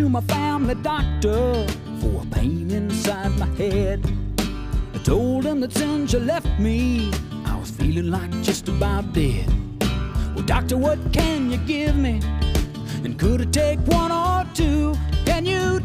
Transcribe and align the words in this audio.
To 0.00 0.08
my 0.08 0.20
family 0.22 0.74
doctor 0.76 1.66
for 2.00 2.22
a 2.22 2.26
pain 2.30 2.70
inside 2.70 3.30
my 3.38 3.46
head. 3.56 4.00
I 4.94 4.98
told 5.04 5.44
him 5.44 5.60
that 5.60 5.72
since 5.72 6.14
you 6.14 6.20
left 6.20 6.58
me, 6.58 7.12
I 7.44 7.54
was 7.60 7.70
feeling 7.70 8.10
like 8.10 8.30
just 8.40 8.66
about 8.68 9.12
dead. 9.12 9.46
Well, 10.34 10.46
doctor, 10.46 10.78
what 10.78 10.98
can 11.12 11.50
you 11.50 11.58
give 11.58 11.96
me? 11.96 12.18
And 13.04 13.18
could 13.18 13.42
it 13.42 13.52
take 13.52 13.78
one 13.80 14.10
or 14.10 14.46
two? 14.54 14.94
Can 15.26 15.44
you 15.44 15.80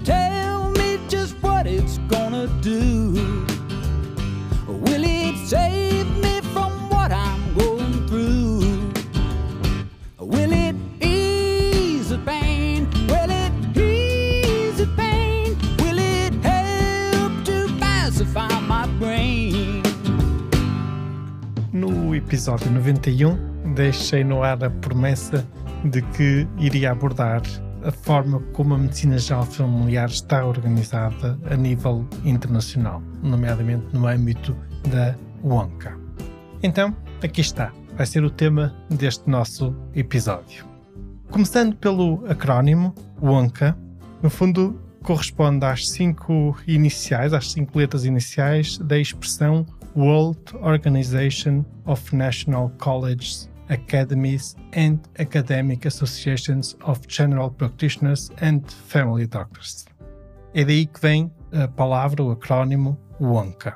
episódio 22.46 22.72
91, 22.74 23.74
deixei 23.74 24.24
no 24.24 24.44
ar 24.44 24.64
a 24.64 24.70
promessa 24.70 25.44
de 25.84 26.04
que 26.04 26.48
iria 26.60 26.92
abordar 26.92 27.42
a 27.84 27.92
forma 27.92 28.40
como 28.54 28.76
a 28.76 28.78
medicina 28.78 29.18
geral 29.18 29.48
familiar 29.48 30.08
está 30.10 30.46
organizada 30.46 31.40
a 31.50 31.56
nível 31.56 32.08
internacional, 32.24 33.02
nomeadamente 33.24 33.88
no 33.94 34.06
âmbito 34.06 34.56
da 34.92 35.16
WONCA. 35.44 35.98
Então, 36.62 36.96
aqui 37.24 37.42
está, 37.42 37.74
vai 37.98 38.06
ser 38.06 38.24
o 38.24 38.30
tema 38.30 38.76
deste 38.92 39.28
nosso 39.28 39.76
episódio. 39.96 40.68
Começando 41.32 41.76
pelo 41.76 42.24
acrónimo 42.28 42.94
WONCA, 43.24 43.76
no 44.22 44.30
fundo 44.30 44.80
corresponde 45.02 45.66
às 45.66 45.90
cinco 45.90 46.56
iniciais, 46.68 47.34
às 47.34 47.52
cinco 47.52 47.80
letras 47.80 48.06
iniciais 48.06 48.78
da 48.78 49.00
expressão 49.00 49.66
World 49.96 50.54
Organization 50.56 51.66
of 51.86 52.14
National 52.14 52.70
Colleges, 52.78 53.50
Academies 53.70 54.56
and 54.74 55.00
Academic 55.18 55.88
Associations 55.88 56.76
of 56.84 57.00
General 57.08 57.50
Practitioners 57.50 58.30
and 58.42 58.62
Family 58.88 59.26
Doctors. 59.26 59.86
É 60.54 60.66
daí 60.66 60.86
que 60.86 61.00
vem 61.00 61.32
a 61.52 61.68
palavra, 61.68 62.24
o 62.24 62.32
acrónimo 62.32 63.00
WONCA. 63.20 63.76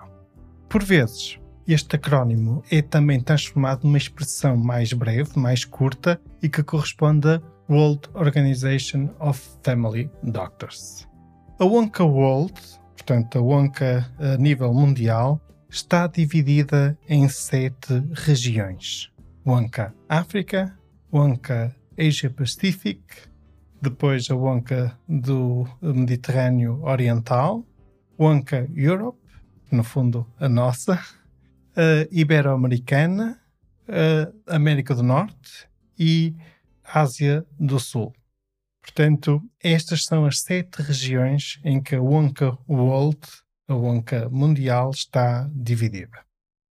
Por 0.67 0.83
vezes, 0.83 1.39
este 1.65 1.95
acrónimo 1.95 2.63
é 2.69 2.81
também 2.81 3.21
transformado 3.21 3.85
numa 3.85 3.97
expressão 3.97 4.57
mais 4.57 4.91
breve, 4.91 5.31
mais 5.37 5.63
curta 5.63 6.19
e 6.43 6.49
que 6.49 6.63
corresponde 6.63 7.27
a 7.29 7.41
World 7.69 8.09
Organization 8.13 9.09
of 9.19 9.41
Family 9.63 10.09
Doctors. 10.23 11.07
A 11.59 11.65
WONCA 11.65 12.03
World, 12.03 12.53
portanto 12.97 13.37
a 13.37 13.41
WONCA 13.41 14.05
a 14.19 14.37
nível 14.37 14.73
mundial, 14.73 15.41
está 15.69 16.07
dividida 16.07 16.97
em 17.07 17.29
sete 17.29 18.01
regiões. 18.13 19.11
WONCA 19.45 19.93
África, 20.07 20.77
WONCA 21.11 21.75
Asia 21.97 22.29
Pacific, 22.29 23.01
depois 23.81 24.29
a 24.29 24.35
WONCA 24.35 24.97
do 25.07 25.67
Mediterrâneo 25.81 26.81
Oriental, 26.83 27.65
WONCA 28.17 28.69
Europe, 28.75 29.19
no 29.71 29.83
fundo 29.83 30.25
a 30.39 30.49
nossa, 30.49 30.95
a 31.75 32.07
Ibero-Americana, 32.11 33.39
a 34.47 34.55
América 34.55 34.93
do 34.93 35.03
Norte 35.03 35.67
e 35.97 36.35
Ásia 36.83 37.45
do 37.59 37.79
Sul. 37.79 38.13
Portanto, 38.81 39.41
estas 39.61 40.05
são 40.05 40.25
as 40.25 40.39
sete 40.41 40.81
regiões 40.81 41.59
em 41.63 41.81
que 41.81 41.95
a 41.95 42.01
WONCA 42.01 42.57
World, 42.67 43.19
a 43.69 43.75
WONCA 43.75 44.27
Mundial, 44.29 44.89
está 44.89 45.49
dividida. 45.53 46.25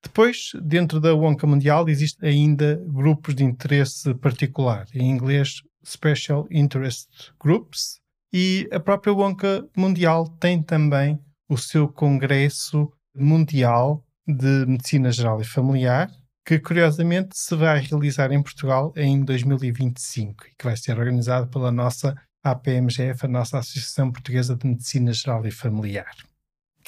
Depois, 0.04 0.52
dentro 0.62 1.00
da 1.00 1.14
WONCA 1.14 1.46
Mundial, 1.46 1.88
existem 1.88 2.30
ainda 2.30 2.76
grupos 2.88 3.36
de 3.36 3.44
interesse 3.44 4.14
particular, 4.16 4.88
em 4.94 5.10
inglês 5.10 5.62
Special 5.86 6.48
Interest 6.52 7.08
Groups, 7.40 8.00
e 8.34 8.68
a 8.72 8.80
própria 8.80 9.14
WONCA 9.14 9.68
Mundial 9.78 10.28
tem 10.40 10.62
também 10.62 11.20
o 11.50 11.58
seu 11.58 11.88
Congresso 11.88 12.92
Mundial 13.16 14.04
de 14.28 14.66
Medicina 14.66 15.12
Geral 15.12 15.40
e 15.40 15.46
Familiar, 15.46 16.12
que 16.46 16.60
curiosamente 16.60 17.38
se 17.38 17.56
vai 17.56 17.80
realizar 17.80 18.32
em 18.32 18.42
Portugal 18.42 18.94
em 18.96 19.24
2025 19.24 20.48
e 20.48 20.56
que 20.58 20.66
vai 20.66 20.76
ser 20.76 20.98
organizado 20.98 21.48
pela 21.48 21.72
nossa 21.72 22.16
APMGF, 22.44 23.26
a 23.26 23.30
nossa 23.30 23.60
Associação 23.60 24.12
Portuguesa 24.12 24.56
de 24.56 24.68
Medicina 24.68 25.12
Geral 25.14 25.46
e 25.46 25.52
Familiar. 25.52 26.16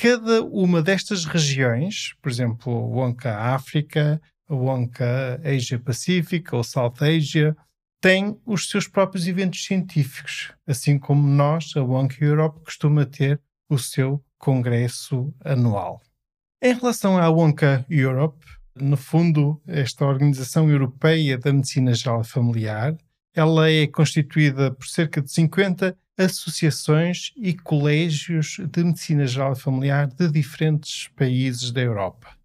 Cada 0.01 0.41
uma 0.43 0.81
destas 0.81 1.25
regiões, 1.25 2.13
por 2.21 2.31
exemplo, 2.31 2.71
WONCA 2.71 3.35
África, 3.35 4.21
a 4.47 4.55
WONCA 4.55 5.41
Asia 5.43 5.77
Pacífica 5.77 6.55
ou 6.55 6.63
South 6.63 6.93
Asia, 7.01 7.53
tem 7.99 8.39
os 8.45 8.69
seus 8.69 8.87
próprios 8.87 9.27
eventos 9.27 9.65
científicos, 9.65 10.53
assim 10.65 10.97
como 10.97 11.27
nós, 11.27 11.73
a 11.75 11.83
WONCA 11.83 12.23
Europe, 12.23 12.61
costuma 12.63 13.05
ter 13.05 13.41
o 13.69 13.77
seu 13.77 14.23
congresso 14.37 15.33
anual. 15.43 16.01
Em 16.63 16.73
relação 16.73 17.17
à 17.17 17.27
WONCA 17.27 17.85
Europe, 17.89 18.45
no 18.73 18.95
fundo, 18.95 19.61
esta 19.67 20.05
Organização 20.05 20.69
Europeia 20.71 21.37
da 21.37 21.51
Medicina 21.51 21.93
Geral 21.93 22.23
Familiar, 22.23 22.95
ela 23.35 23.69
é 23.69 23.85
constituída 23.85 24.71
por 24.71 24.87
cerca 24.87 25.21
de 25.21 25.29
50 25.29 25.93
associações 26.19 27.31
e 27.38 27.53
colégios 27.53 28.57
de 28.72 28.84
medicina 28.84 29.25
geral 29.25 29.53
e 29.53 29.59
familiar 29.59 30.06
de 30.07 30.30
diferentes 30.30 31.07
países 31.16 31.72
da 31.72 31.81
Europa. 31.81 32.38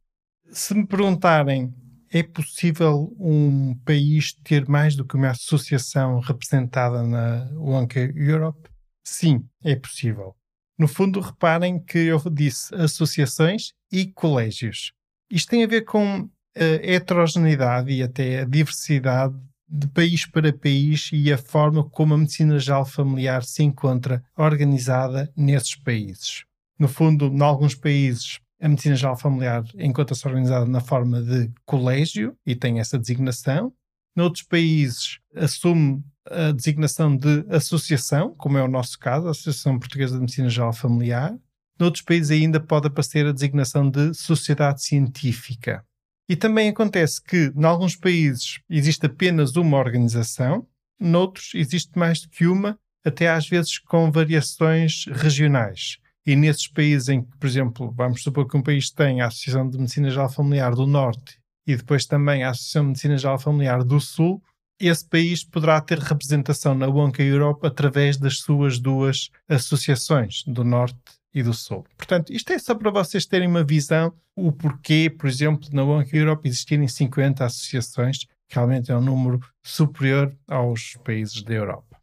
Se 0.51 0.73
me 0.73 0.87
perguntarem, 0.87 1.75
é 2.13 2.23
possível 2.23 3.13
um 3.19 3.75
país 3.85 4.33
ter 4.45 4.69
mais 4.69 4.95
do 4.95 5.05
que 5.05 5.17
uma 5.17 5.31
associação 5.31 6.21
representada 6.21 7.03
na 7.03 7.51
WONCA 7.55 8.13
Europe? 8.15 8.71
Sim, 9.03 9.45
é 9.65 9.75
possível. 9.75 10.37
No 10.79 10.87
fundo, 10.87 11.21
reparem 11.21 11.81
que 11.81 11.99
eu 11.99 12.21
disse 12.31 12.73
associações 12.77 13.73
e 13.91 14.07
colégios. 14.07 14.93
Isto 15.29 15.51
tem 15.51 15.65
a 15.65 15.67
ver 15.67 15.83
com 15.83 16.29
a 16.57 16.63
heterogeneidade 16.63 17.91
e 17.91 18.03
até 18.03 18.41
a 18.41 18.45
diversidade 18.45 19.35
de 19.69 19.87
país 19.89 20.27
para 20.27 20.53
país 20.53 21.11
e 21.13 21.33
a 21.33 21.39
forma 21.39 21.85
como 21.85 22.15
a 22.15 22.19
medicina 22.19 22.59
geral 22.59 22.85
familiar 22.85 23.45
se 23.45 23.63
encontra 23.63 24.23
organizada 24.37 25.33
nesses 25.37 25.75
países. 25.75 26.45
No 26.79 26.89
fundo, 26.89 27.27
em 27.27 27.43
alguns 27.43 27.75
países, 27.75 28.41
a 28.61 28.69
medicina 28.69 28.97
geral 28.97 29.17
familiar 29.17 29.65
encontra-se 29.77 30.27
organizada 30.27 30.67
na 30.67 30.81
forma 30.81 31.23
de 31.23 31.51
colégio 31.65 32.37
e 32.47 32.55
tem 32.55 32.81
essa 32.81 32.99
designação. 32.99 33.73
Noutros 34.17 34.45
países, 34.45 35.19
assume 35.35 36.05
a 36.31 36.53
designação 36.53 37.17
de 37.17 37.45
associação, 37.51 38.35
como 38.37 38.57
é 38.57 38.63
o 38.63 38.69
nosso 38.69 38.99
caso, 38.99 39.27
a 39.27 39.33
Associação 39.33 39.79
Portuguesa 39.79 40.15
de 40.15 40.21
Medicina 40.21 40.49
Geral 40.49 40.73
Familiar. 40.73 41.37
Noutros 41.79 42.03
países 42.03 42.31
ainda 42.31 42.61
pode 42.61 42.87
aparecer 42.87 43.27
a 43.27 43.33
designação 43.33 43.91
de 43.91 44.15
sociedade 44.15 44.83
científica. 44.83 45.85
E 46.29 46.35
também 46.35 46.71
acontece 46.71 47.23
que, 47.23 47.53
em 47.55 47.65
alguns 47.65 47.97
países, 47.97 48.59
existe 48.69 49.07
apenas 49.07 49.57
uma 49.57 49.79
organização, 49.79 50.67
noutros 50.99 51.53
existe 51.55 51.99
mais 51.99 52.23
do 52.23 52.29
que 52.29 52.47
uma, 52.47 52.79
até 53.05 53.29
às 53.29 53.47
vezes 53.47 53.79
com 53.79 54.11
variações 54.11 55.05
regionais. 55.11 55.99
E 56.27 56.35
nesses 56.35 56.67
países 56.67 57.11
em 57.11 57.23
que, 57.23 57.37
por 57.37 57.47
exemplo, 57.47 57.93
vamos 57.95 58.23
supor 58.23 58.49
que 58.49 58.57
um 58.57 58.63
país 58.63 58.91
tem 58.91 59.21
a 59.21 59.27
Associação 59.27 59.69
de 59.69 59.77
Medicina 59.77 60.09
Geral 60.09 60.31
Familiar 60.31 60.75
do 60.75 60.87
Norte 60.87 61.39
e 61.67 61.77
depois 61.77 62.07
também 62.07 62.43
a 62.43 62.51
Associação 62.51 62.83
de 62.83 62.89
Medicina 62.89 63.19
Geral 63.19 63.39
Familiar 63.39 63.85
do 63.85 64.01
Sul, 64.01 64.43
esse 64.81 65.07
país 65.07 65.45
poderá 65.45 65.81
ter 65.81 65.99
representação 65.99 66.75
na 66.75 66.89
WONCA 66.89 67.23
Europe 67.23 67.67
através 67.67 68.17
das 68.17 68.39
suas 68.39 68.79
duas 68.79 69.31
associações, 69.49 70.43
do 70.47 70.65
Norte 70.65 70.99
e 71.35 71.43
do 71.43 71.53
Sul. 71.53 71.85
Portanto, 71.97 72.33
isto 72.33 72.53
é 72.53 72.59
só 72.59 72.75
para 72.75 72.91
vocês 72.91 73.27
terem 73.27 73.49
uma 73.49 73.65
visão 73.65 74.13
o 74.37 74.53
porquê, 74.53 75.11
por 75.11 75.29
exemplo, 75.29 75.69
na 75.73 75.83
WONCA 75.85 76.17
Europe 76.17 76.49
existirem 76.49 76.89
50 76.89 77.45
associações, 77.45 78.19
que 78.49 78.55
realmente 78.55 78.91
é 78.91 78.97
um 78.97 79.01
número 79.01 79.41
superior 79.63 80.37
aos 80.49 80.97
países 81.05 81.43
da 81.43 81.55
Europa. 81.55 81.95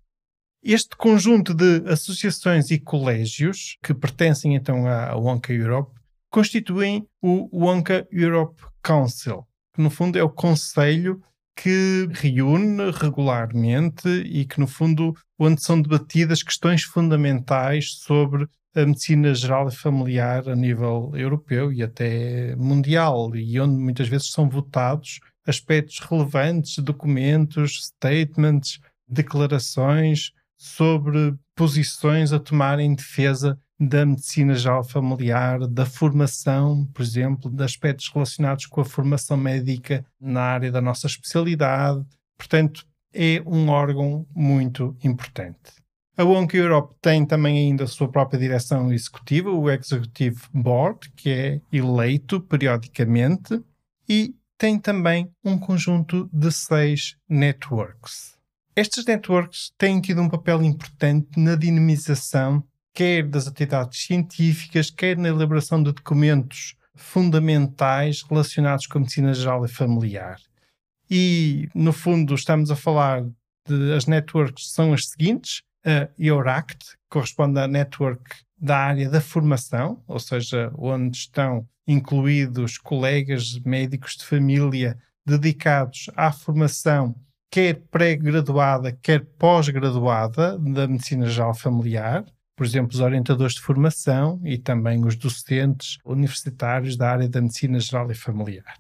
Este 0.64 0.96
conjunto 0.96 1.54
de 1.54 1.84
associações 1.90 2.70
e 2.70 2.80
colégios 2.80 3.78
que 3.82 3.94
pertencem 3.94 4.56
então 4.56 4.88
à 4.88 5.16
Wonka 5.16 5.52
Europe 5.52 5.92
constituem 6.30 7.08
o 7.20 7.50
Wonka 7.52 8.08
Europe 8.12 8.62
Council, 8.84 9.44
que 9.74 9.82
no 9.82 9.90
fundo 9.90 10.20
é 10.20 10.24
o 10.24 10.30
conselho 10.30 11.22
que 11.56 12.08
reúne 12.12 12.92
regularmente 12.92 14.08
e 14.08 14.46
que 14.46 14.60
no 14.60 14.68
fundo 14.68 15.16
onde 15.38 15.62
são 15.64 15.82
debatidas 15.82 16.44
questões 16.44 16.84
fundamentais 16.84 17.96
sobre 17.96 18.48
a 18.76 18.86
medicina 18.86 19.34
geral 19.34 19.68
e 19.68 19.76
familiar 19.76 20.48
a 20.48 20.56
nível 20.56 21.12
europeu 21.14 21.72
e 21.72 21.84
até 21.84 22.56
mundial, 22.56 23.36
e 23.36 23.60
onde 23.60 23.76
muitas 23.78 24.08
vezes 24.08 24.32
são 24.32 24.50
votados 24.50 25.20
aspectos 25.46 26.00
relevantes, 26.00 26.78
documentos, 26.78 27.86
statements, 27.86 28.80
declarações 29.08 30.32
sobre 30.58 31.36
posições 31.56 32.32
a 32.32 32.40
tomar 32.40 32.80
em 32.80 32.94
defesa 32.94 33.60
da 33.80 34.06
medicina 34.06 34.54
geral 34.54 34.84
familiar, 34.84 35.68
da 35.68 35.86
formação, 35.88 36.86
por 36.94 37.02
exemplo, 37.02 37.50
de 37.50 37.64
aspectos 37.64 38.10
relacionados 38.14 38.68
com 38.68 38.80
a 38.80 38.86
formação 38.86 39.36
médica 39.36 40.06
na 40.20 40.42
área 40.42 40.72
da 40.72 40.80
nossa 40.80 41.08
especialidade. 41.08 42.06
Portanto, 42.38 42.86
é 43.12 43.42
um 43.46 43.70
órgão 43.70 44.26
muito 44.36 44.96
importante. 45.04 45.82
A 46.18 46.24
Wonka 46.24 46.58
Europe 46.58 46.96
tem 47.02 47.26
também 47.26 47.58
ainda 47.58 47.86
a 47.86 47.88
sua 47.88 48.10
própria 48.10 48.40
direção 48.40 48.92
executiva, 48.92 49.50
o 49.50 49.70
Executive 49.70 50.42
Board, 50.54 51.10
que 51.16 51.30
é 51.30 51.62
eleito 51.72 52.42
periodicamente, 52.42 53.62
e 54.08 54.36
tem 54.58 54.78
também 54.78 55.32
um 55.44 55.58
conjunto 55.58 56.30
de 56.32 56.52
seis 56.52 57.16
networks. 57.28 58.38
Estes 58.76 59.06
networks 59.06 59.72
têm 59.78 60.00
tido 60.00 60.22
um 60.22 60.30
papel 60.30 60.62
importante 60.64 61.40
na 61.40 61.56
dinamização 61.56 62.64
quer 62.94 63.28
das 63.28 63.48
atividades 63.48 64.04
científicas, 64.04 64.90
quer 64.90 65.18
na 65.18 65.30
elaboração 65.30 65.82
de 65.82 65.92
documentos 65.92 66.76
fundamentais 66.96 68.22
relacionados 68.22 68.86
com 68.86 68.98
a 68.98 69.02
medicina 69.02 69.34
geral 69.34 69.66
e 69.66 69.70
familiar. 69.70 70.40
E, 71.10 71.68
no 71.74 71.92
fundo, 71.92 72.36
estamos 72.36 72.70
a 72.70 72.76
falar 72.76 73.24
de 73.68 73.94
as 73.94 74.06
networks 74.06 74.72
são 74.72 74.94
as 74.94 75.08
seguintes: 75.08 75.62
a 75.86 76.08
EURACT 76.18 76.98
corresponde 77.10 77.60
à 77.60 77.68
network 77.68 78.24
da 78.58 78.78
área 78.78 79.10
da 79.10 79.20
formação, 79.20 80.04
ou 80.08 80.20
seja, 80.20 80.72
onde 80.78 81.18
estão 81.18 81.68
incluídos 81.88 82.78
colegas 82.78 83.60
médicos 83.66 84.16
de 84.16 84.26
família 84.26 84.98
dedicados 85.26 86.10
à 86.16 86.32
formação, 86.32 87.16
quer 87.50 87.82
pré-graduada, 87.92 88.92
quer 88.92 89.26
pós-graduada 89.38 90.58
da 90.58 90.88
medicina 90.88 91.28
geral 91.28 91.54
familiar. 91.54 92.24
Por 92.56 92.66
exemplo, 92.66 92.94
os 92.94 93.00
orientadores 93.00 93.56
de 93.56 93.62
formação 93.62 94.40
e 94.46 94.58
também 94.58 95.04
os 95.04 95.16
docentes 95.16 95.98
universitários 96.06 96.96
da 96.96 97.12
área 97.12 97.28
da 97.28 97.42
medicina 97.42 97.80
geral 97.80 98.12
e 98.12 98.16
familiar. 98.16 98.80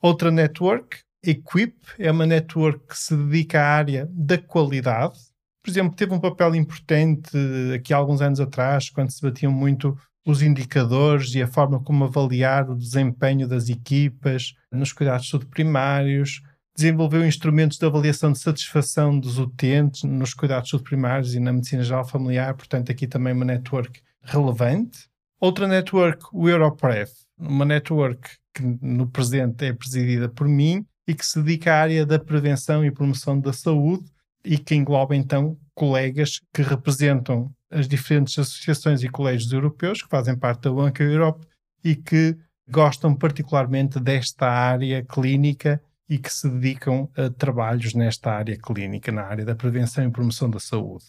Outra 0.00 0.30
network, 0.30 0.98
Equip, 1.24 1.74
é 1.98 2.10
uma 2.10 2.24
network 2.24 2.86
que 2.86 2.98
se 2.98 3.16
dedica 3.16 3.60
à 3.60 3.66
área 3.66 4.08
da 4.12 4.38
qualidade, 4.38 5.18
por 5.66 5.72
exemplo, 5.72 5.96
teve 5.96 6.14
um 6.14 6.20
papel 6.20 6.54
importante 6.54 7.28
aqui 7.74 7.92
há 7.92 7.96
alguns 7.96 8.22
anos 8.22 8.38
atrás, 8.38 8.88
quando 8.88 9.10
se 9.10 9.20
batiam 9.20 9.50
muito 9.50 9.98
os 10.24 10.40
indicadores 10.40 11.34
e 11.34 11.42
a 11.42 11.48
forma 11.48 11.80
como 11.80 12.04
avaliar 12.04 12.70
o 12.70 12.76
desempenho 12.76 13.48
das 13.48 13.68
equipas 13.68 14.54
nos 14.70 14.92
cuidados 14.92 15.24
de 15.24 15.32
saúde 15.32 15.46
primários, 15.46 16.40
desenvolveu 16.76 17.26
instrumentos 17.26 17.78
de 17.78 17.84
avaliação 17.84 18.30
de 18.30 18.38
satisfação 18.38 19.18
dos 19.18 19.40
utentes 19.40 20.04
nos 20.04 20.34
cuidados 20.34 20.66
de 20.66 20.70
saúde 20.70 20.88
primários 20.88 21.34
e 21.34 21.40
na 21.40 21.52
medicina 21.52 21.82
geral 21.82 22.06
familiar, 22.06 22.54
portanto 22.54 22.92
aqui 22.92 23.08
também 23.08 23.32
uma 23.32 23.44
network 23.44 24.00
relevante. 24.22 25.08
Outra 25.40 25.66
network, 25.66 26.26
o 26.32 26.48
Europref, 26.48 27.10
uma 27.36 27.64
network 27.64 28.20
que 28.54 28.62
no 28.80 29.08
presente 29.08 29.64
é 29.64 29.72
presidida 29.72 30.28
por 30.28 30.46
mim 30.46 30.86
e 31.08 31.12
que 31.12 31.26
se 31.26 31.42
dedica 31.42 31.74
à 31.74 31.80
área 31.80 32.06
da 32.06 32.20
prevenção 32.20 32.84
e 32.84 32.90
promoção 32.92 33.40
da 33.40 33.52
saúde, 33.52 34.04
e 34.46 34.56
que 34.56 34.76
engloba 34.76 35.16
então 35.16 35.58
colegas 35.74 36.40
que 36.54 36.62
representam 36.62 37.52
as 37.68 37.88
diferentes 37.88 38.38
associações 38.38 39.02
e 39.02 39.08
colégios 39.08 39.52
europeus 39.52 40.00
que 40.00 40.08
fazem 40.08 40.38
parte 40.38 40.62
da 40.62 40.72
Banca 40.72 41.02
Europe 41.02 41.44
e 41.82 41.96
que 41.96 42.36
gostam 42.70 43.14
particularmente 43.14 43.98
desta 43.98 44.48
área 44.48 45.04
clínica 45.04 45.82
e 46.08 46.16
que 46.16 46.32
se 46.32 46.48
dedicam 46.48 47.10
a 47.16 47.28
trabalhos 47.28 47.92
nesta 47.92 48.30
área 48.30 48.56
clínica, 48.56 49.10
na 49.10 49.22
área 49.22 49.44
da 49.44 49.56
prevenção 49.56 50.04
e 50.04 50.10
promoção 50.10 50.48
da 50.48 50.60
saúde. 50.60 51.04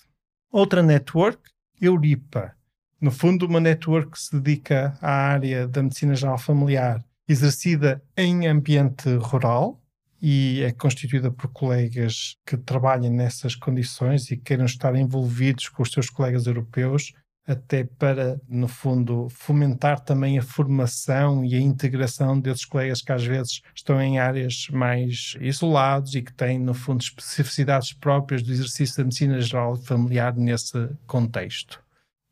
Outra 0.52 0.82
network, 0.82 1.40
Euripa. 1.80 2.54
No 3.00 3.12
fundo, 3.12 3.46
uma 3.46 3.60
network 3.60 4.14
que 4.14 4.20
se 4.20 4.40
dedica 4.40 4.98
à 5.00 5.12
área 5.12 5.68
da 5.68 5.84
medicina 5.84 6.16
geral 6.16 6.40
familiar, 6.40 7.06
exercida 7.28 8.02
em 8.16 8.48
ambiente 8.48 9.16
rural, 9.18 9.80
e 10.22 10.62
é 10.64 10.72
constituída 10.72 11.32
por 11.32 11.48
colegas 11.50 12.36
que 12.46 12.58
trabalhem 12.58 13.12
nessas 13.12 13.56
condições 13.56 14.32
e 14.32 14.38
queiram 14.38 14.66
estar 14.66 14.96
envolvidos 14.96 15.70
com 15.70 15.84
os 15.84 15.92
seus 15.92 16.10
colegas 16.10 16.48
europeus, 16.48 17.14
até 17.46 17.86
para, 17.86 18.42
no 18.50 18.68
fundo, 18.68 19.30
fomentar 19.30 20.02
também 20.02 20.38
a 20.38 20.42
formação 20.42 21.46
e 21.46 21.56
a 21.56 21.60
integração 21.60 22.38
desses 22.38 22.66
colegas 22.66 23.02
que 23.02 23.12
às 23.12 23.24
vezes 23.24 23.62
estão 23.74 24.02
em 24.02 24.20
áreas 24.20 24.68
mais 24.70 25.38
isolados 25.40 26.14
e 26.14 26.22
que 26.22 26.34
têm, 26.34 26.60
no 26.60 26.74
fundo, 26.74 27.02
especificidades 27.02 27.94
próprias 27.94 28.44
do 28.44 28.52
exercício 28.52 28.98
da 28.98 29.04
medicina 29.06 29.40
geral 29.40 29.78
familiar 29.78 30.36
nesse 30.36 30.90
contexto. 31.06 31.82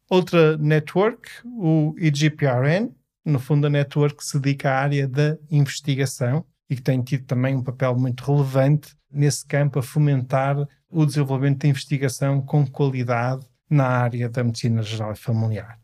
Outra 0.09 0.57
network, 0.57 1.29
o 1.45 1.95
IGPRN, 1.97 2.91
no 3.23 3.39
fundo, 3.39 3.67
a 3.67 3.69
network 3.69 4.17
que 4.17 4.25
se 4.25 4.37
dedica 4.37 4.69
à 4.69 4.79
área 4.79 5.07
da 5.07 5.37
investigação 5.49 6.45
e 6.69 6.75
que 6.75 6.81
tem 6.81 7.01
tido 7.01 7.25
também 7.25 7.55
um 7.55 7.63
papel 7.63 7.95
muito 7.95 8.23
relevante 8.23 8.95
nesse 9.11 9.45
campo 9.45 9.79
a 9.79 9.83
fomentar 9.83 10.67
o 10.89 11.05
desenvolvimento 11.05 11.59
da 11.59 11.67
investigação 11.67 12.41
com 12.41 12.65
qualidade 12.65 13.45
na 13.69 13.85
área 13.85 14.29
da 14.29 14.43
medicina 14.43 14.81
geral 14.81 15.11
e 15.11 15.15
familiar. 15.15 15.79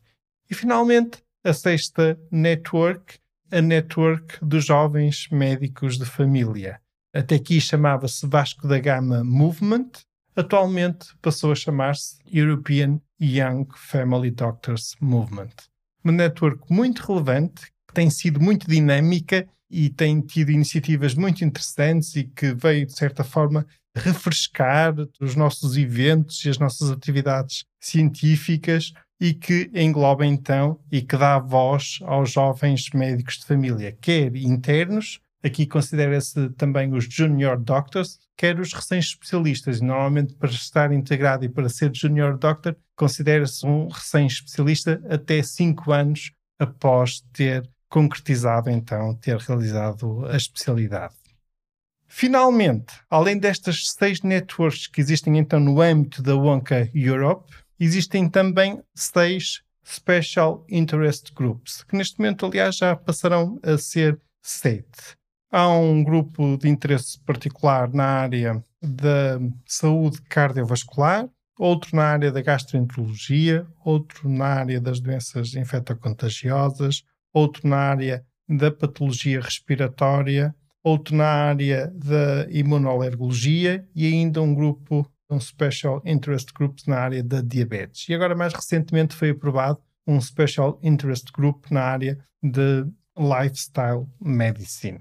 E 0.50 0.54
finalmente, 0.54 1.24
a 1.44 1.54
sexta 1.54 2.20
network, 2.30 3.20
a 3.52 3.62
network 3.62 4.44
dos 4.44 4.66
jovens 4.66 5.28
médicos 5.32 5.98
de 5.98 6.06
família. 6.06 6.80
Até 7.14 7.36
aqui 7.36 7.60
chamava-se 7.60 8.26
Vasco 8.28 8.68
da 8.68 8.80
Gama 8.80 9.24
Movement, 9.24 9.90
atualmente 10.36 11.08
passou 11.22 11.52
a 11.52 11.56
chamar-se 11.56 12.18
European 12.26 13.02
Young 13.20 13.68
Family 13.76 14.32
Doctors 14.32 14.96
Movement. 15.02 15.52
Uma 16.04 16.14
network 16.14 16.72
muito 16.72 17.00
relevante, 17.06 17.66
que 17.88 17.94
tem 17.94 18.10
sido 18.10 18.40
muito 18.40 18.68
dinâmica 18.68 19.48
e 19.72 19.90
tem 19.90 20.22
tido 20.22 20.52
iniciativas 20.52 21.16
muito 21.16 21.44
interessantes 21.46 22.16
e 22.16 22.26
que 22.26 22.54
veio, 22.54 22.86
de 22.86 22.94
certa 22.94 23.24
forma, 23.24 23.66
refrescar 23.96 24.94
os 25.20 25.36
nossos 25.36 25.78
eventos 25.78 26.44
e 26.46 26.50
as 26.50 26.58
nossas 26.58 26.92
atividades 26.92 27.66
científicas 27.80 28.94
e 29.20 29.34
que 29.34 29.70
engloba 29.74 30.26
então 30.26 30.80
e 30.92 31.02
que 31.02 31.18
dá 31.18 31.40
voz 31.40 32.00
aos 32.04 32.32
jovens 32.32 32.90
médicos 32.94 33.38
de 33.38 33.46
família, 33.46 33.96
quer 34.02 34.36
internos, 34.36 35.20
aqui 35.44 35.66
considera-se 35.66 36.50
também 36.52 36.94
os 36.94 37.06
junior 37.06 37.58
doctors, 37.58 38.20
quer 38.38 38.60
os 38.60 38.74
recém-especialistas. 38.74 39.82
Normalmente, 39.82 40.34
para 40.36 40.50
estar 40.50 40.92
integrado 40.92 41.46
e 41.46 41.50
para 41.50 41.70
ser 41.70 41.92
junior 41.94 42.38
doctor, 42.38 42.76
considera-se 42.96 43.66
um 43.66 43.88
recém-especialista 43.88 45.02
até 45.10 45.42
5 45.42 45.92
anos 45.92 46.32
após 46.60 47.22
ter 47.34 47.68
concretizado 47.92 48.70
então 48.70 49.14
ter 49.16 49.38
realizado 49.38 50.26
a 50.26 50.38
especialidade. 50.38 51.14
Finalmente, 52.08 52.94
além 53.10 53.38
destas 53.38 53.92
seis 53.92 54.22
networks 54.22 54.88
que 54.88 55.00
existem 55.00 55.38
então 55.38 55.60
no 55.60 55.82
âmbito 55.82 56.24
da 56.24 56.36
Wonka 56.36 56.90
Europe, 56.96 57.54
existem 57.80 58.28
também 58.28 58.82
seis 58.96 59.62
Special 59.86 60.66
Interest 60.70 61.34
Groups, 61.34 61.84
que 61.84 61.96
neste 61.96 62.18
momento, 62.18 62.46
aliás, 62.46 62.78
já 62.78 62.96
passarão 62.96 63.60
a 63.62 63.78
ser 63.78 64.20
sete. 64.42 65.18
Há 65.52 65.68
um 65.68 66.04
grupo 66.04 66.58
de 66.58 66.70
interesse 66.70 67.20
particular 67.20 67.94
na 67.94 68.06
área 68.06 68.64
da 68.82 69.40
saúde 69.66 70.22
cardiovascular, 70.22 71.28
outro 71.60 71.96
na 71.96 72.06
área 72.06 72.32
da 72.32 72.42
gastroenterologia, 72.42 73.68
outro 73.84 74.30
na 74.30 74.46
área 74.46 74.80
das 74.80 75.00
doenças 75.00 75.56
infectocontagiosas, 75.56 77.04
outro 77.34 77.68
na 77.68 77.78
área 77.78 78.26
da 78.48 78.72
patologia 78.72 79.40
respiratória, 79.40 80.54
outro 80.84 81.16
na 81.16 81.28
área 81.28 81.88
da 81.88 82.48
imunoalergologia 82.50 83.86
e 83.96 84.06
ainda 84.08 84.42
um 84.42 84.54
grupo, 84.54 85.10
um 85.30 85.40
Special 85.40 86.02
Interest 86.06 86.52
Group 86.54 86.80
na 86.88 86.98
área 86.98 87.24
da 87.24 87.42
diabetes. 87.42 88.10
E 88.10 88.14
agora, 88.14 88.36
mais 88.36 88.54
recentemente, 88.54 89.16
foi 89.16 89.30
aprovado 89.30 89.80
um 90.06 90.20
Special 90.20 90.80
Interest 90.84 91.32
Group 91.32 91.66
na 91.72 91.82
área 91.82 92.18
de 92.42 92.86
Lifestyle 93.18 94.08
Medicine. 94.20 95.00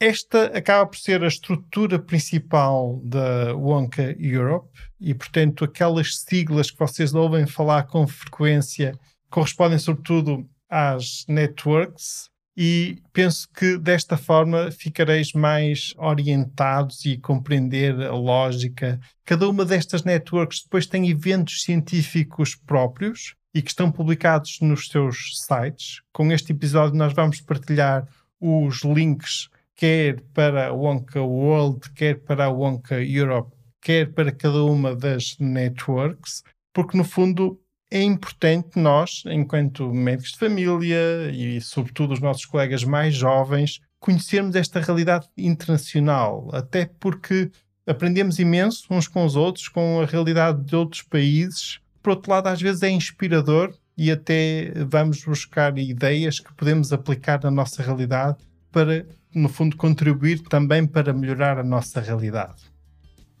Esta 0.00 0.46
acaba 0.46 0.86
por 0.86 0.98
ser 0.98 1.22
a 1.22 1.28
estrutura 1.28 1.98
principal 1.98 3.00
da 3.04 3.54
Wonka 3.54 4.14
Europe 4.18 4.68
e, 5.00 5.14
portanto, 5.14 5.64
aquelas 5.64 6.18
siglas 6.18 6.70
que 6.70 6.78
vocês 6.78 7.14
ouvem 7.14 7.46
falar 7.46 7.84
com 7.84 8.06
frequência 8.06 8.98
correspondem 9.30 9.78
sobretudo 9.78 10.48
às 10.74 11.24
networks 11.28 12.28
e 12.56 12.98
penso 13.12 13.48
que 13.48 13.78
desta 13.78 14.16
forma 14.16 14.70
ficareis 14.70 15.32
mais 15.32 15.92
orientados 15.96 17.04
e 17.04 17.16
compreender 17.16 18.00
a 18.00 18.14
lógica. 18.14 18.98
Cada 19.24 19.48
uma 19.48 19.64
destas 19.64 20.02
networks 20.02 20.62
depois 20.64 20.86
tem 20.86 21.08
eventos 21.08 21.62
científicos 21.62 22.56
próprios 22.56 23.34
e 23.54 23.62
que 23.62 23.70
estão 23.70 23.90
publicados 23.90 24.58
nos 24.60 24.88
seus 24.88 25.38
sites. 25.46 26.00
Com 26.12 26.32
este 26.32 26.52
episódio 26.52 26.96
nós 26.96 27.12
vamos 27.12 27.40
partilhar 27.40 28.08
os 28.40 28.82
links 28.82 29.48
quer 29.76 30.20
para 30.32 30.68
a 30.68 30.72
Wonka 30.72 31.20
World, 31.20 31.90
quer 31.92 32.20
para 32.20 32.46
a 32.46 32.48
Wonka 32.48 33.02
Europe, 33.02 33.54
quer 33.80 34.12
para 34.12 34.32
cada 34.32 34.64
uma 34.64 34.94
das 34.94 35.36
networks, 35.38 36.42
porque 36.72 36.96
no 36.96 37.04
fundo 37.04 37.60
é 37.90 38.02
importante 38.02 38.78
nós, 38.78 39.22
enquanto 39.26 39.92
médicos 39.92 40.32
de 40.32 40.38
família 40.38 41.30
e, 41.32 41.60
sobretudo, 41.60 42.12
os 42.12 42.20
nossos 42.20 42.44
colegas 42.44 42.84
mais 42.84 43.14
jovens, 43.14 43.80
conhecermos 44.00 44.56
esta 44.56 44.80
realidade 44.80 45.28
internacional, 45.36 46.50
até 46.52 46.90
porque 46.98 47.50
aprendemos 47.86 48.38
imenso 48.38 48.86
uns 48.90 49.06
com 49.06 49.24
os 49.24 49.36
outros, 49.36 49.68
com 49.68 50.00
a 50.00 50.06
realidade 50.06 50.62
de 50.64 50.76
outros 50.76 51.02
países. 51.02 51.80
Por 52.02 52.10
outro 52.10 52.30
lado, 52.30 52.48
às 52.48 52.60
vezes 52.60 52.82
é 52.82 52.90
inspirador 52.90 53.74
e 53.96 54.10
até 54.10 54.72
vamos 54.88 55.24
buscar 55.24 55.78
ideias 55.78 56.40
que 56.40 56.52
podemos 56.52 56.92
aplicar 56.92 57.42
na 57.42 57.50
nossa 57.50 57.82
realidade 57.82 58.38
para, 58.70 59.06
no 59.34 59.48
fundo, 59.48 59.76
contribuir 59.76 60.40
também 60.40 60.86
para 60.86 61.12
melhorar 61.12 61.58
a 61.58 61.64
nossa 61.64 62.00
realidade. 62.00 62.73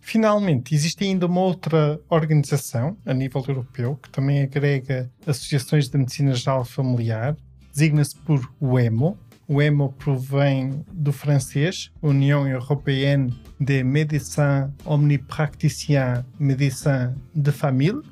Finalmente, 0.04 0.74
existe 0.74 1.02
ainda 1.02 1.24
uma 1.24 1.40
outra 1.40 1.98
organização 2.10 2.94
a 3.06 3.14
nível 3.14 3.42
europeu 3.48 3.96
que 3.96 4.10
também 4.10 4.42
agrega 4.42 5.10
associações 5.26 5.88
de 5.88 5.96
medicina 5.96 6.34
geral 6.34 6.62
familiar, 6.62 7.34
designa-se 7.72 8.14
por 8.16 8.46
UEMO. 8.60 9.18
O 9.48 9.62
EMO 9.62 9.94
provém 9.94 10.84
do 10.92 11.10
francês, 11.10 11.90
União 12.02 12.46
Européenne 12.46 13.34
de 13.58 13.82
Médecins 13.82 14.70
Omnipracticiens 14.84 16.22
Médecins 16.38 17.14
de 17.34 17.50
Famille. 17.50 18.02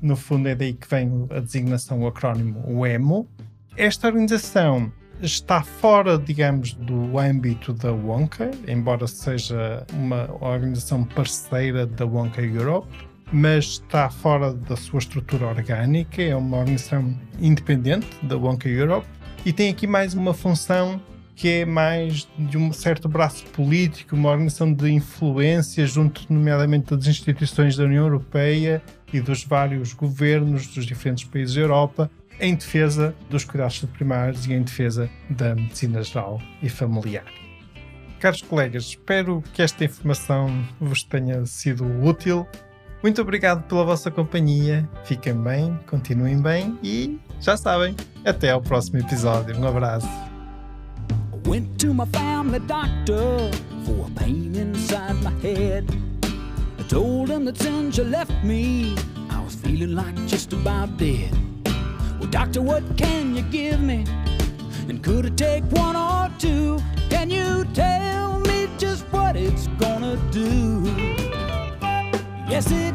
No 0.00 0.14
fundo, 0.14 0.48
é 0.48 0.54
daí 0.54 0.72
que 0.72 0.88
vem 0.88 1.26
a 1.30 1.40
designação, 1.40 2.02
o 2.02 2.06
acrónimo 2.06 2.62
UEMO. 2.68 3.28
Esta 3.76 4.06
organização 4.06 4.92
está 5.22 5.62
fora, 5.62 6.18
digamos, 6.18 6.72
do 6.72 7.18
âmbito 7.18 7.72
da 7.72 7.92
Wonka, 7.92 8.50
embora 8.66 9.06
seja 9.06 9.84
uma 9.92 10.28
organização 10.40 11.04
parceira 11.04 11.86
da 11.86 12.06
Wonka 12.06 12.42
Europe, 12.42 12.88
mas 13.32 13.64
está 13.64 14.10
fora 14.10 14.52
da 14.52 14.76
sua 14.76 14.98
estrutura 14.98 15.46
orgânica, 15.46 16.22
é 16.22 16.34
uma 16.34 16.58
organização 16.58 17.16
independente 17.38 18.08
da 18.22 18.36
Wonka 18.36 18.68
Europe 18.68 19.06
e 19.44 19.52
tem 19.52 19.70
aqui 19.70 19.86
mais 19.86 20.14
uma 20.14 20.34
função 20.34 21.00
que 21.34 21.48
é 21.48 21.64
mais 21.64 22.28
de 22.38 22.58
um 22.58 22.70
certo 22.70 23.08
braço 23.08 23.46
político, 23.46 24.14
uma 24.14 24.28
organização 24.28 24.70
de 24.70 24.90
influência 24.90 25.86
junto, 25.86 26.26
nomeadamente, 26.28 26.94
das 26.94 27.06
instituições 27.06 27.76
da 27.76 27.84
União 27.84 28.04
Europeia 28.04 28.82
e 29.10 29.22
dos 29.22 29.42
vários 29.42 29.94
governos 29.94 30.66
dos 30.66 30.84
diferentes 30.84 31.24
países 31.24 31.54
da 31.54 31.62
Europa, 31.62 32.10
em 32.40 32.54
defesa 32.54 33.14
dos 33.28 33.44
cuidados 33.44 33.84
primários 33.84 34.46
e 34.46 34.52
em 34.52 34.62
defesa 34.62 35.08
da 35.28 35.54
medicina 35.54 36.02
geral 36.02 36.40
e 36.62 36.68
familiar. 36.68 37.26
Caros 38.18 38.42
colegas, 38.42 38.84
espero 38.84 39.42
que 39.54 39.62
esta 39.62 39.84
informação 39.84 40.64
vos 40.78 41.02
tenha 41.02 41.44
sido 41.46 41.84
útil. 42.02 42.46
Muito 43.02 43.22
obrigado 43.22 43.66
pela 43.66 43.84
vossa 43.84 44.10
companhia. 44.10 44.86
Fiquem 45.04 45.34
bem, 45.34 45.78
continuem 45.86 46.40
bem 46.40 46.78
e 46.82 47.18
já 47.40 47.56
sabem, 47.56 47.96
até 48.24 48.50
ao 48.50 48.60
próximo 48.60 48.98
episódio. 48.98 49.58
Um 49.58 49.66
abraço. 49.66 50.08
Went 51.46 51.78
to 51.78 51.94
my 51.94 52.04
family 52.12 52.60
doctor 52.60 53.50
for 53.86 54.06
a 54.06 54.20
pain 54.20 54.54
inside 54.54 55.14
my 55.22 55.32
head. 55.42 55.86
I 56.78 56.82
told 56.88 57.30
him 57.30 57.46
left 58.10 58.44
me, 58.44 58.94
I 59.30 59.42
was 59.42 59.54
feeling 59.54 59.94
like 59.94 60.14
just 60.26 60.52
about 60.52 60.96
dead. 60.98 61.49
Doctor, 62.30 62.62
what 62.62 62.84
can 62.96 63.34
you 63.34 63.42
give 63.42 63.80
me? 63.80 64.04
And 64.88 65.02
could 65.02 65.26
it 65.26 65.36
take 65.36 65.64
one 65.72 65.96
or 65.96 66.30
two? 66.38 66.78
Can 67.08 67.28
you 67.28 67.64
tell 67.74 68.38
me 68.38 68.68
just 68.78 69.02
what 69.12 69.34
it's 69.36 69.66
gonna 69.78 70.16
do? 70.30 70.80
Yes, 72.48 72.70
it 72.70 72.94